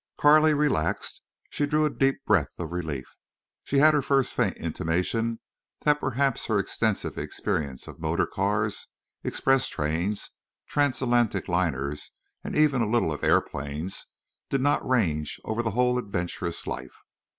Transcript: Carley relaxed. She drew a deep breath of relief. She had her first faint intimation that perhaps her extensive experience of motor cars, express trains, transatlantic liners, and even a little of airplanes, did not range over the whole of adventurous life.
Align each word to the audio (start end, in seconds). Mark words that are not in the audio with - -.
Carley 0.17 0.55
relaxed. 0.55 1.21
She 1.51 1.67
drew 1.67 1.85
a 1.85 1.91
deep 1.91 2.25
breath 2.25 2.49
of 2.59 2.71
relief. 2.71 3.05
She 3.63 3.77
had 3.77 3.93
her 3.93 4.01
first 4.01 4.33
faint 4.33 4.57
intimation 4.57 5.39
that 5.81 5.99
perhaps 5.99 6.47
her 6.47 6.57
extensive 6.57 7.19
experience 7.19 7.87
of 7.87 7.99
motor 7.99 8.25
cars, 8.25 8.87
express 9.23 9.67
trains, 9.67 10.31
transatlantic 10.67 11.47
liners, 11.47 12.13
and 12.43 12.55
even 12.55 12.81
a 12.81 12.89
little 12.89 13.11
of 13.13 13.23
airplanes, 13.23 14.07
did 14.49 14.61
not 14.61 14.83
range 14.83 15.39
over 15.45 15.61
the 15.61 15.69
whole 15.77 15.99
of 15.99 16.05
adventurous 16.05 16.65
life. 16.65 16.95